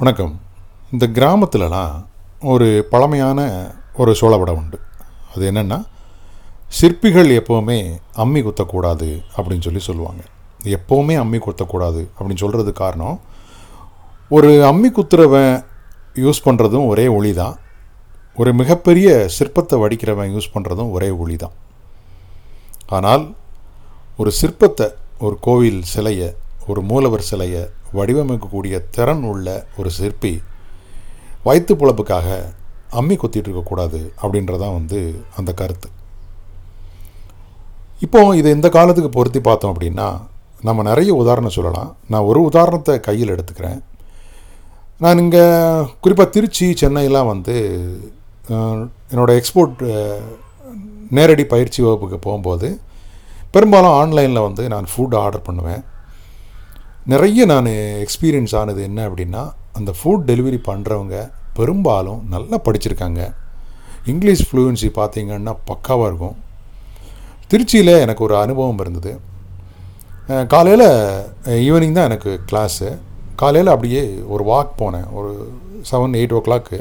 வணக்கம். 0.00 0.34
இந்த 0.94 1.04
கிராமத்துலலாம் 1.14 1.94
ஒரு 2.50 2.66
பழமையான 2.90 3.38
ஒரு 4.00 4.12
சோழபடம் 4.20 4.58
உண்டு. 4.60 4.78
அது 5.32 5.42
என்னென்னா 5.50 5.78
சிற்பிகள் 6.78 7.30
எப்போவுமே 7.38 7.78
அம்மி 8.24 8.40
குத்தக்கூடாது 8.46 9.08
அப்படின்னு 9.36 9.66
சொல்லி 9.66 9.82
சொல்லுவாங்க. 9.86 10.22
எப்போவுமே 10.76 11.14
அம்மி 11.22 11.38
குத்தக்கூடாது 11.46 12.02
அப்படின்னு 12.16 12.42
சொல்கிறது 12.44 12.72
காரணம் 12.82 13.16
ஒரு 14.36 14.50
அம்மி 14.70 14.90
குத்துறவன் 14.98 15.52
யூஸ் 16.24 16.44
பண்ணுறதும் 16.46 16.86
ஒரே 16.92 17.06
ஒளி 17.16 17.32
தான் 17.42 17.56
ஒரு 18.42 18.52
மிகப்பெரிய 18.60 19.08
சிற்பத்தை 19.38 19.78
வடிக்கிறவன் 19.84 20.32
யூஸ் 20.36 20.52
பண்ணுறதும் 20.54 20.94
ஒரே 20.98 21.10
ஒளி 21.24 21.38
தான் 21.44 21.56
ஆனால் 22.98 23.24
ஒரு 24.18 24.32
சிற்பத்தை 24.42 24.88
ஒரு 25.26 25.38
கோவில் 25.48 25.82
சிலையை 25.94 26.30
ஒரு 26.68 26.82
மூலவர் 26.92 27.28
சிலையை 27.30 27.64
வடிவமைக்கக்கூடிய 27.96 28.74
திறன் 28.96 29.24
உள்ள 29.32 29.48
ஒரு 29.80 29.90
சிற்பி 29.98 30.32
வயிற்று 31.46 31.74
பொழப்புக்காக 31.80 32.28
அம்மி 33.00 33.16
கொத்திட்டு 33.20 33.48
இருக்கக்கூடாது 33.48 34.00
அப்படின்றதான் 34.22 34.76
வந்து 34.78 34.98
அந்த 35.38 35.50
கருத்து. 35.60 35.88
இப்போ 38.06 38.20
இதை 38.40 38.50
இந்த 38.56 38.68
காலத்துக்கு 38.76 39.10
பொருத்தி 39.18 39.40
பார்த்தோம் 39.46 39.72
அப்படின்னா 39.74 40.08
நம்ம 40.68 40.82
நிறைய 40.90 41.10
உதாரணம் 41.22 41.56
சொல்லலாம். 41.56 41.90
நான் 42.12 42.28
ஒரு 42.30 42.40
உதாரணத்தை 42.48 42.94
கையில் 43.08 43.32
எடுத்துக்கிறேன். 43.34 43.80
நான் 45.04 45.20
இங்கே 45.24 45.44
குறிப்பாக 46.04 46.32
திருச்சி 46.36 46.66
சென்னையெலாம் 46.80 47.30
வந்து 47.32 47.56
என்னோடய 49.12 49.38
எக்ஸ்போர்ட் 49.40 49.82
நேரடி 51.16 51.44
பயிற்சி 51.52 51.80
வகுப்புக்கு 51.84 52.18
போகும்போது 52.24 52.68
பெரும்பாலும் 53.54 53.96
ஆன்லைனில் 54.00 54.46
வந்து 54.46 54.64
நான் 54.72 54.88
ஃபுட் 54.92 55.16
ஆர்டர் 55.20 55.46
பண்ணுவேன். 55.46 55.82
நிறைய 57.12 57.42
நான் 57.50 57.68
எக்ஸ்பீரியன்ஸ் 58.04 58.52
ஆனது 58.60 58.80
என்ன 58.86 59.00
அப்படின்னா 59.08 59.42
அந்த 59.78 59.90
ஃபுட் 59.98 60.24
டெலிவரி 60.30 60.58
பண்ணுறவங்க 60.66 61.16
பெரும்பாலும் 61.58 62.20
நல்லா 62.32 62.56
படிச்சிருக்காங்க. 62.66 63.20
இங்கிலீஷ் 64.12 64.42
ஃப்ளூயன்சி 64.48 64.88
பார்த்தீங்கன்னா 64.98 65.54
பக்காவாக 65.70 66.10
இருக்கும். 66.10 66.36
திருச்சியில் 67.50 67.92
எனக்கு 68.04 68.22
ஒரு 68.26 68.36
அனுபவம் 68.42 68.82
இருந்தது. 68.84 69.12
காலையில் 70.54 70.86
ஈவினிங் 71.66 71.96
தான் 71.98 72.08
எனக்கு 72.10 72.32
கிளாஸு 72.50 72.88
காலையில் 73.42 73.74
அப்படியே 73.74 74.04
ஒரு 74.34 74.44
வாக் 74.52 74.78
போனேன். 74.82 75.08
ஒரு 75.18 75.32
செவன் 75.90 76.20
எயிட் 76.20 76.36
ஓ 76.38 76.42
கிளாக்கு 76.46 76.78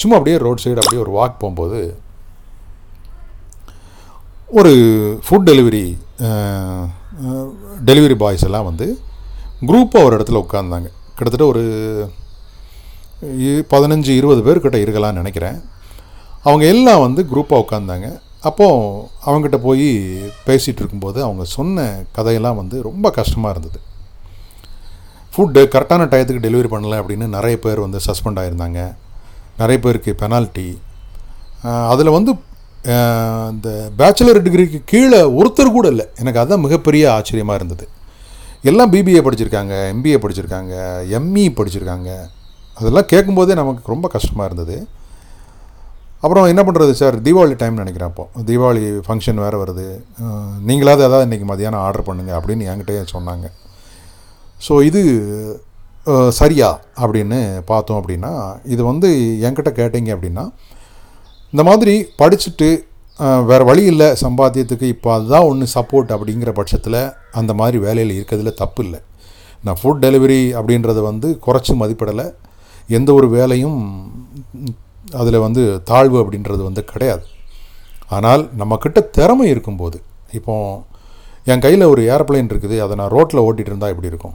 சும்மா 0.00 0.16
அப்படியே 0.18 0.38
ரோட் 0.46 0.64
சைடு 0.64 0.82
அப்படியே 0.82 1.04
ஒரு 1.06 1.14
வாக் 1.18 1.40
போகும்போது 1.44 1.80
ஒரு 4.60 4.74
ஃபுட் 5.26 5.48
டெலிவரி 5.50 5.86
டெலிவரி 7.88 8.18
பாய்ஸ் 8.22 8.46
எல்லாம் 8.48 8.68
வந்து 8.72 8.86
குரூப்பாக 9.68 10.06
ஒரு 10.06 10.14
இடத்துல 10.18 10.40
உட்காந்தாங்க 10.44 10.88
கிட்டத்தட்ட 11.16 11.46
ஒரு 11.52 11.62
பதினஞ்சு 13.72 14.12
இருபது 14.20 14.40
பேர்கிட்ட 14.46 14.78
இருக்கலாம்னு 14.84 15.20
நினைக்கிறேன். 15.22 15.58
அவங்க 16.46 16.64
எல்லாம் 16.74 17.02
வந்து 17.06 17.22
குரூப்பாக 17.32 17.62
உட்காந்தாங்க 17.64 18.06
அப்போது 18.48 19.02
அவங்ககிட்ட 19.26 19.58
போய் 19.66 19.86
பேசிகிட்டு 20.46 20.80
இருக்கும்போது 20.82 21.18
அவங்க 21.26 21.44
சொன்ன 21.56 21.84
கதையெல்லாம் 22.16 22.60
வந்து 22.60 22.76
ரொம்ப 22.88 23.06
கஷ்டமாக 23.18 23.52
இருந்தது. 23.54 23.78
ஃபுட்டு 25.34 25.60
கரெக்டான 25.74 26.06
டயத்துக்கு 26.12 26.44
டெலிவரி 26.46 26.70
பண்ணலை 26.72 26.96
அப்படின்னு 27.02 27.26
நிறைய 27.36 27.56
பேர் 27.64 27.84
வந்து 27.86 28.00
சஸ்பெண்ட் 28.08 28.40
ஆகியிருந்தாங்க 28.40 28.80
நிறைய 29.60 29.78
பேருக்கு 29.84 30.12
பெனால்ட்டி 30.22 30.66
அதில் 31.92 32.16
வந்து 32.16 32.32
இந்த 33.52 33.68
பேச்சுலர் 33.98 34.44
டிகிரிக்கு 34.46 34.78
கீழே 34.92 35.20
ஒருத்தர் 35.40 35.76
கூட 35.76 35.86
இல்லை. 35.94 36.06
எனக்கு 36.20 36.40
அதுதான் 36.40 36.64
மிகப்பெரிய 36.66 37.04
ஆச்சரியமாக 37.16 37.58
இருந்தது. 37.60 37.84
எல்லாம் 38.70 38.90
பிபிஏ 38.94 39.20
படிச்சிருக்காங்க 39.26 39.74
எம்பிஏ 39.92 40.18
படிச்சிருக்காங்க 40.24 40.74
எம்இ 41.18 41.44
படிச்சிருக்காங்க. 41.58 42.10
அதெல்லாம் 42.78 43.08
கேட்கும்போதே 43.12 43.54
நமக்கு 43.60 43.92
ரொம்ப 43.94 44.06
கஷ்டமாக 44.12 44.48
இருந்தது. 44.48 44.76
அப்புறம் 46.24 46.44
என்ன 46.52 46.62
பண்ணுறது 46.66 46.92
சார்? 47.00 47.16
தீபாவளி 47.26 47.54
டைம் 47.62 47.80
நினைக்கிறேன் 47.82 48.10
அப்போ 48.10 48.24
தீபாவளி 48.48 48.82
ஃபங்க்ஷன் 49.06 49.42
வேறு 49.44 49.56
வருது. 49.62 49.86
நீங்களாவது 50.68 51.04
ஏதாவது 51.08 51.26
இன்றைக்கி 51.28 51.46
மதியானம் 51.50 51.82
ஆர்டர் 51.86 52.06
பண்ணுங்க 52.08 52.32
அப்படின்னு 52.38 52.68
என்கிட்டயே 52.72 53.02
சொன்னாங்க. 53.14 53.46
ஸோ 54.66 54.72
இது 54.88 55.02
சரியா 56.40 56.70
அப்படின்னு 57.02 57.40
பார்த்தோம் 57.72 57.98
அப்படின்னா 58.00 58.32
இது 58.74 58.82
வந்து 58.90 59.08
என்கிட்ட 59.46 59.70
கேட்டீங்க 59.80 60.10
அப்படின்னா 60.16 60.44
இந்த 61.52 61.62
மாதிரி 61.70 61.94
படிச்சுட்டு 62.20 62.68
வேறு 63.48 63.64
வழி 63.70 63.82
இல்லை. 63.92 64.08
சம்பாத்தியத்துக்கு 64.24 64.86
இப்போ 64.94 65.08
அதுதான் 65.16 65.46
ஒன்று 65.48 65.66
சப்போர்ட் 65.76 66.12
அப்படிங்கிற 66.16 66.50
பட்சத்தில் 66.58 67.00
அந்த 67.40 67.52
மாதிரி 67.60 67.78
வேலையில் 67.86 68.14
இருக்கிறதுல 68.18 68.52
தப்பு 68.62 68.80
இல்லை. 68.86 69.00
நான் 69.66 69.78
ஃபுட் 69.80 70.02
டெலிவரி 70.04 70.40
அப்படின்றத 70.58 71.00
வந்து 71.10 71.28
குறைச்சி 71.46 71.74
மதிப்பிடலை. 71.82 72.26
எந்த 72.98 73.10
ஒரு 73.18 73.26
வேலையும் 73.36 73.78
அதில் 75.20 75.44
வந்து 75.46 75.62
தாழ்வு 75.90 76.16
அப்படின்றது 76.22 76.62
வந்து 76.68 76.82
கிடையாது. 76.92 77.24
ஆனால் 78.16 78.42
நம்மக்கிட்ட 78.60 79.00
திறமை 79.18 79.46
இருக்கும்போது 79.52 79.98
இப்போ 80.38 80.54
என் 81.52 81.62
கையில் 81.64 81.90
ஒரு 81.92 82.02
ஏரோப்ளேன் 82.14 82.50
இருக்குது. 82.52 82.76
அதை 82.84 82.94
நான் 83.00 83.12
ரோட்டில் 83.16 83.44
ஓட்டிகிட்டு 83.44 83.72
இருந்தால் 83.72 83.92
எப்படி 83.94 84.10
இருக்கும்? 84.12 84.34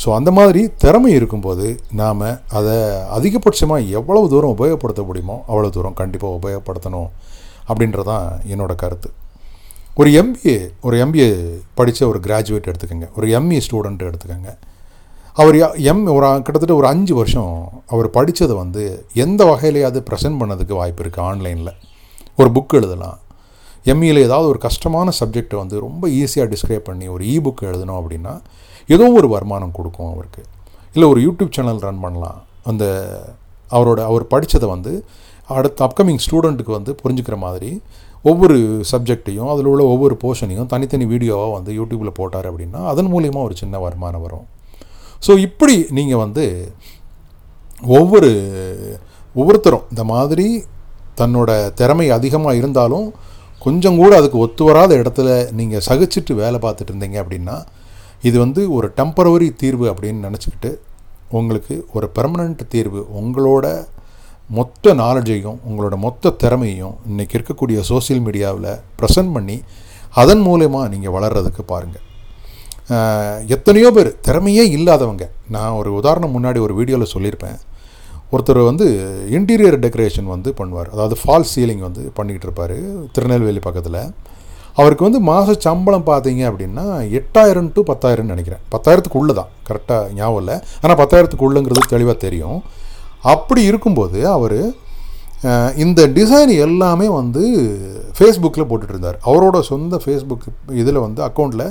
ஸோ 0.00 0.08
அந்த 0.18 0.30
மாதிரி 0.38 0.62
திறமை 0.82 1.10
இருக்கும்போது 1.18 1.66
நாம் 2.00 2.24
அதை 2.58 2.76
அதிகபட்சமாக 3.16 3.88
எவ்வளவு 3.98 4.30
தூரம் 4.32 4.54
உபயோகப்படுத்த 4.56 5.02
முடியுமோ 5.08 5.36
அவ்வளோ 5.50 5.70
தூரம் 5.76 5.98
கண்டிப்பாக 6.00 6.38
உபயோகப்படுத்தணும். 6.40 7.10
அப்படின்றதான் 7.72 8.28
என்னோட 8.48 8.74
கருத்து. 8.74 9.10
ஒரு 9.94 10.10
எம்பிஏ 10.10 10.70
ஒரு 10.80 10.96
எம்பிஏ 10.96 11.60
படித்த 11.74 12.08
ஒரு 12.08 12.20
கிராஜுவேட் 12.20 12.72
எடுத்துக்கோங்க. 12.72 13.08
ஒரு 13.16 13.26
எம்இ 13.26 13.60
ஸ்டூடெண்ட் 13.70 14.12
எடுத்துக்கோங்க. 14.12 14.58
அவர் 15.32 15.54
யா- 15.54 15.78
எம் 15.78 16.06
ஒரு 16.06 16.30
கிட்டத்தட்ட 16.32 16.74
ஒரு 16.74 16.86
அஞ்சு 16.86 17.14
வருஷம் 17.14 17.82
அவர் 17.86 18.10
படித்ததை 18.10 18.56
வந்து 18.56 19.06
எந்த 19.14 19.44
வகையிலையாவது 19.44 20.04
ப்ரெசென்ட் 20.10 20.40
பண்ணதுக்கு 20.40 20.72
வாய்ப்பு 20.72 21.02
இருக்குது 21.02 21.20
ஆன்லைனில் 21.20 21.74
ஒரு 22.36 22.50
புக் 22.50 22.66
எழுதலாம். 22.68 23.18
எம்இயில் 23.84 24.18
ஏதாவது 24.18 24.48
ஒரு 24.48 24.58
கஷ்டமான 24.58 25.10
சப்ஜெக்டை 25.20 25.56
வந்து 25.56 25.80
ரொம்ப 25.80 26.08
ஈஸியாக 26.08 26.56
டிஸ்கிரைப் 26.56 26.76
பண்ணி 26.76 27.08
ஒரு 27.08 27.24
இ 27.24 27.40
புக் 27.44 27.64
எழுதணும் 27.64 28.02
அப்படின்னா 28.02 28.40
ஏதோ 28.86 29.12
ஒரு 29.12 29.28
வருமானம் 29.28 29.72
கொடுக்கும் 29.72 30.12
அவருக்கு. 30.12 30.42
இல்லை 30.92 31.08
ஒரு 31.08 31.20
யூடியூப் 31.20 31.50
சேனல் 31.50 31.78
ரன் 31.78 32.00
பண்ணலாம். 32.00 32.42
அந்த 32.64 33.06
அவரோட 33.70 34.00
அவர் 34.00 34.26
படித்ததை 34.26 34.68
வந்து 34.68 35.04
அடுத்த 35.56 35.84
அப்கமிங் 35.86 36.22
ஸ்டூடெண்ட்டுக்கு 36.26 36.72
வந்து 36.78 36.92
புரிஞ்சுக்கிற 37.02 37.36
மாதிரி 37.46 37.70
ஒவ்வொரு 38.22 38.56
சப்ஜெக்டையும் 38.92 39.50
அதில் 39.52 39.68
உள்ள 39.72 39.82
ஒவ்வொரு 39.92 40.14
போர்ஷனையும் 40.22 40.70
தனித்தனி 40.72 41.04
வீடியோவாக 41.12 41.52
வந்து 41.52 41.70
யூடியூப்பில் 41.78 42.18
போட்டார் 42.18 42.48
அப்படின்னா 42.50 42.80
அதன் 42.92 43.10
மூலியமாக 43.12 43.46
ஒரு 43.48 43.54
சின்ன 43.56 43.78
வருமானம் 43.78 44.24
வரும். 44.26 44.46
ஸோ 45.26 45.32
இப்படி 45.38 45.76
நீங்கள் 45.98 46.22
வந்து 46.24 46.44
ஒவ்வொரு 47.98 48.30
ஒவ்வொருத்தரும் 49.34 49.86
இந்த 49.90 50.04
மாதிரி 50.04 50.46
தன்னோட 51.20 51.50
திறமை 51.80 52.06
அதிகமாக 52.10 52.58
இருந்தாலும் 52.60 53.06
கொஞ்சம் 53.58 53.96
கூட 53.96 54.12
அதுக்கு 54.16 54.38
ஒத்து 54.38 54.64
வராத 54.64 54.92
இடத்துல 54.94 55.28
நீங்கள் 55.52 55.84
சகிச்சுட்டு 55.88 56.34
வேலை 56.34 56.58
பார்த்துட்டு 56.64 56.92
இருந்தீங்க 56.92 57.18
அப்படின்னா 57.22 57.56
இது 58.28 58.36
வந்து 58.38 58.62
ஒரு 58.76 58.86
டெம்பரவரி 58.96 59.48
தீர்வு 59.56 59.86
அப்படின்னு 59.92 60.26
நினச்சிக்கிட்டு 60.28 60.70
உங்களுக்கு 61.30 61.74
ஒரு 61.92 62.06
பெர்மனண்ட் 62.16 62.62
தீர்வு 62.68 63.00
உங்களோட 63.20 63.66
மொத்த 64.56 64.92
நாலேஜையும் 65.00 65.58
உங்களோட 65.68 65.96
மொத்த 66.04 66.32
திறமையும் 66.42 66.94
இன்றைக்கி 67.10 67.34
இருக்கக்கூடிய 67.38 67.80
சோஷியல் 67.90 68.22
மீடியாவில் 68.26 68.70
ப்ரெசன்ட் 69.00 69.32
பண்ணி 69.34 69.56
அதன் 70.20 70.42
மூலயமா 70.46 70.80
நீங்கள் 70.92 71.14
வளர்கிறதுக்கு 71.16 71.64
பாருங்கள் 71.72 72.06
எத்தனையோ 73.54 73.88
பேர் 73.96 74.10
திறமையே 74.26 74.64
இல்லாதவங்க. 74.76 75.24
நான் 75.56 75.76
ஒரு 75.80 75.90
உதாரணம் 75.98 76.34
முன்னாடி 76.36 76.58
ஒரு 76.66 76.74
வீடியோவில் 76.78 77.12
சொல்லியிருப்பேன். 77.12 77.58
ஒருத்தர் 78.32 78.60
வந்து 78.70 78.86
இன்டீரியர் 79.36 79.78
டெக்கரேஷன் 79.84 80.32
வந்து 80.32 80.50
பண்ணுவார். 80.60 80.90
அதாவது 80.94 81.16
ஃபால் 81.20 81.48
சீலிங் 81.52 81.84
வந்து 81.86 82.02
பண்ணிக்கிட்டு 82.18 82.48
இருப்பார் 82.48 82.76
திருநெல்வேலி 83.14 83.62
பக்கத்தில். 83.68 84.00
அவருக்கு 84.80 85.06
வந்து 85.08 85.20
மாத 85.30 85.56
சம்பளம் 85.66 86.08
பார்த்தீங்க 86.10 86.42
அப்படின்னா 86.50 86.84
எட்டாயிரம் 87.20 87.72
டு 87.76 87.80
பத்தாயிரம்னு 87.92 88.34
நினைக்கிறேன். 88.34 88.62
பத்தாயிரத்துக்கு 88.74 89.20
உள்ளே 89.22 89.34
தான் 89.40 89.50
கரெக்டாக 89.68 90.12
ஞாபகம் 90.18 90.40
இல்லை. 90.42 90.56
ஆனால் 90.82 91.00
பத்தாயிரத்துக்கு 91.02 91.48
உள்ளங்கிறது 91.48 91.92
தெளிவாக 91.94 92.18
தெரியும். 92.26 92.60
அப்படி 93.32 93.62
இருக்கும்போது 93.70 94.18
அவர் 94.36 94.60
இந்த 95.84 96.00
டிசைன் 96.16 96.52
எல்லாமே 96.66 97.06
வந்து 97.20 97.42
ஃபேஸ்புக்கில் 98.16 98.68
போட்டுட்ருந்தார் 98.70 99.18
அவரோட 99.30 99.58
சொந்த 99.70 100.00
ஃபேஸ்புக் 100.04 100.46
இதில் 100.80 101.04
வந்து 101.04 101.20
அக்கௌண்ட்டில் 101.28 101.66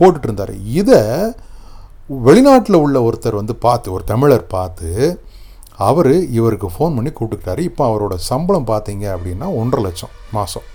போட்டுட்ருந்தார் 0.00 0.54
இதை 0.80 1.00
வெளிநாட்டில் 2.26 2.82
உள்ள 2.84 2.98
ஒருத்தர் 3.08 3.40
வந்து 3.40 3.54
பார்த்து 3.66 3.92
ஒரு 3.96 4.04
தமிழர் 4.12 4.46
பார்த்து 4.54 4.90
அவர் 5.88 6.12
இவருக்கு 6.38 6.68
ஃபோன் 6.74 6.96
பண்ணி 6.96 7.10
கூப்பிட்டுக்கிட்டாரு. 7.10 7.62
இப்போ 7.68 7.82
அவரோட 7.90 8.14
சம்பளம் 8.30 8.66
பார்த்தீங்க 8.70 9.04
அப்படின்னா 9.14 9.46
ஒன்றரை 9.60 9.82
லட்சம் 9.86 10.14
மாதம் 10.36 10.66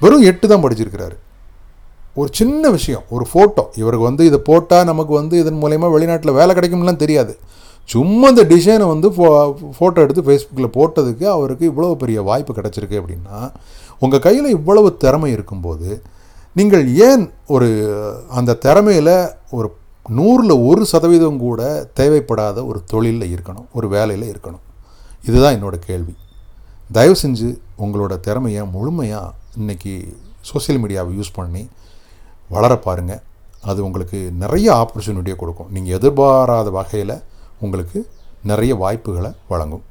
வெறும் 0.00 0.26
எட்டு 0.30 0.46
தான் 0.52 0.64
படிச்சிருக்கிறாரு. 0.64 1.16
ஒரு 2.20 2.30
சின்ன 2.40 2.70
விஷயம் 2.76 3.04
ஒரு 3.14 3.24
ஃபோட்டோ 3.30 3.64
இவருக்கு 3.80 4.08
வந்து 4.08 4.24
இதை 4.30 4.40
போட்டால் 4.50 4.88
நமக்கு 4.90 5.12
வந்து 5.20 5.34
இதன் 5.42 5.62
மூலயமா 5.62 5.88
வெளிநாட்டில் 5.94 6.38
வேலை 6.40 6.52
கிடைக்கும்லாம் 6.54 7.02
தெரியாது. 7.04 7.34
சும்மா 7.92 8.28
இந்த 8.32 8.44
டிசைனை 8.52 8.86
வந்து 8.92 9.08
ஃபோ 9.16 9.26
ஃபோட்டோ 9.76 9.98
எடுத்து 10.04 10.24
ஃபேஸ்புக்கில் 10.26 10.74
போட்டதுக்கு 10.76 11.26
அவருக்கு 11.34 11.64
இவ்வளோ 11.70 11.94
பெரிய 12.02 12.18
வாய்ப்பு 12.28 12.52
கிடச்சிருக்கு 12.58 13.00
அப்படின்னா 13.00 13.38
உங்கள் 14.04 14.24
கையில் 14.26 14.48
இவ்வளவு 14.56 14.88
திறமை 15.04 15.28
இருக்கும்போது 15.36 15.90
நீங்கள் 16.58 16.84
ஏன் 17.08 17.24
ஒரு 17.54 17.68
அந்த 18.38 18.56
திறமையில் 18.64 19.14
ஒரு 19.58 19.68
நூறில் 20.18 20.54
ஒரு 20.68 20.82
சதவீதம் 20.92 21.40
கூட 21.46 21.62
தேவைப்படாத 21.98 22.58
ஒரு 22.70 22.78
தொழிலில் 22.92 23.32
இருக்கணும் 23.34 23.66
ஒரு 23.78 23.86
வேலையில் 23.94 24.30
இருக்கணும்? 24.32 24.64
இதுதான் 25.28 25.56
என்னோடய 25.56 25.80
கேள்வி. 25.88 26.14
தயவு 26.96 27.16
செஞ்சு 27.22 27.48
உங்களோட 27.84 28.14
திறமையை 28.26 28.62
முழுமையாக 28.74 29.34
இன்றைக்கி 29.60 29.94
சோஷியல் 30.50 30.80
மீடியாவை 30.82 31.12
யூஸ் 31.18 31.36
பண்ணி 31.38 31.62
வளர 32.54 32.72
பாருங்கள் 32.86 33.22
அது 33.70 33.78
உங்களுக்கு 33.86 34.18
நிறைய 34.44 34.68
ஆப்பர்ச்சுனிட்டியை 34.82 35.36
கொடுக்கும். 35.36 35.72
நீங்கள் 35.74 35.96
எதிர்பாராத 35.98 36.70
வகையில் 36.78 37.16
உங்களுக்கு 37.60 38.08
நிறைய 38.42 38.74
வாய்ப்புகளை 38.74 39.30
வழங்கும். 39.48 39.84